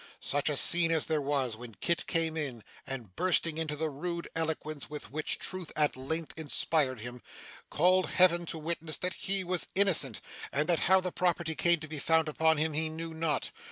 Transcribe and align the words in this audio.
Such 0.19 0.49
a 0.49 0.57
scene 0.57 0.89
as 0.91 1.05
there 1.05 1.21
was, 1.21 1.55
when 1.55 1.75
Kit 1.75 2.07
came 2.07 2.35
in, 2.35 2.63
and 2.87 3.15
bursting 3.15 3.59
into 3.59 3.75
the 3.75 3.91
rude 3.91 4.27
eloquence 4.35 4.89
with 4.89 5.11
which 5.11 5.37
Truth 5.37 5.71
at 5.75 5.95
length 5.95 6.33
inspired 6.39 7.01
him, 7.01 7.21
called 7.69 8.07
Heaven 8.07 8.47
to 8.47 8.57
witness 8.57 8.97
that 8.97 9.13
he 9.13 9.43
was 9.43 9.67
innocent, 9.75 10.19
and 10.51 10.67
that 10.67 10.79
how 10.89 11.01
the 11.01 11.11
property 11.11 11.53
came 11.53 11.79
to 11.81 11.87
be 11.87 11.99
found 11.99 12.27
upon 12.27 12.57
him 12.57 12.73
he 12.73 12.89
knew 12.89 13.13
not! 13.13 13.51